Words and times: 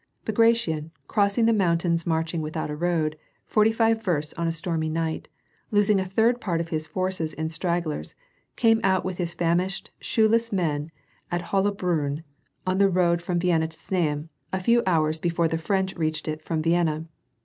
Bagration, 0.25 0.89
crossing 1.07 1.45
the 1.45 1.53
mountains 1.53 2.07
marching 2.07 2.41
without 2.41 2.71
a 2.71 2.75
road, 2.75 3.19
forty 3.45 3.71
five 3.71 4.01
versts 4.01 4.33
on 4.33 4.47
a 4.47 4.51
stormy 4.51 4.89
night, 4.89 5.27
losing 5.69 5.99
a 5.99 6.05
third 6.07 6.41
part 6.41 6.59
of 6.59 6.69
his 6.69 6.87
forces 6.87 7.33
in 7.35 7.49
stragglers, 7.49 8.15
came 8.55 8.81
out 8.83 9.05
with 9.05 9.19
his 9.19 9.35
famished, 9.35 9.91
shoeless 9.99 10.51
men 10.51 10.89
at 11.29 11.43
HoUabrflnn, 11.51 12.23
on 12.65 12.79
the 12.79 12.89
road 12.89 13.21
from 13.21 13.37
Vienna 13.37 13.67
to 13.67 13.77
Znaim, 13.79 14.29
a 14.51 14.59
few 14.59 14.81
hours 14.87 15.19
hefore 15.19 15.47
the 15.47 15.59
French 15.59 15.95
reached 15.95 16.27
it 16.27 16.41
from 16.41 16.63
Vienna. 16.63 17.05